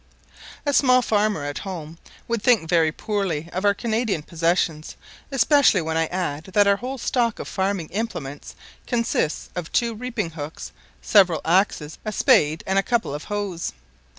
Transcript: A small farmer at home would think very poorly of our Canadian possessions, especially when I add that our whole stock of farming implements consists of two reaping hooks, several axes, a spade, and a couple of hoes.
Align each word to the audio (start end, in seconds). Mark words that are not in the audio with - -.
A 0.65 0.73
small 0.73 1.03
farmer 1.03 1.43
at 1.43 1.59
home 1.59 1.99
would 2.27 2.41
think 2.41 2.67
very 2.67 2.91
poorly 2.91 3.49
of 3.53 3.63
our 3.63 3.75
Canadian 3.75 4.23
possessions, 4.23 4.95
especially 5.31 5.79
when 5.79 5.95
I 5.95 6.07
add 6.07 6.45
that 6.45 6.65
our 6.65 6.77
whole 6.77 6.97
stock 6.97 7.37
of 7.37 7.47
farming 7.47 7.89
implements 7.89 8.55
consists 8.87 9.49
of 9.55 9.71
two 9.71 9.93
reaping 9.93 10.31
hooks, 10.31 10.71
several 11.03 11.39
axes, 11.45 11.99
a 12.03 12.11
spade, 12.11 12.63
and 12.65 12.79
a 12.79 12.83
couple 12.83 13.13
of 13.13 13.25
hoes. 13.25 13.73